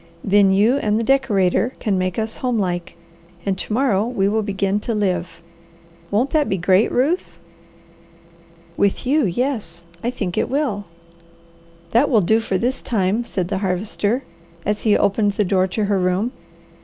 [0.23, 2.97] Then you and the decorator can make us home like,
[3.45, 5.43] and to morrow we will begin to live.
[6.09, 7.39] Won't that be great, Ruth?"
[8.77, 10.85] "With you, yes, I think it will."
[11.91, 14.23] "That will do for this time," said the Harvester,
[14.65, 16.31] as he opened the door to her room.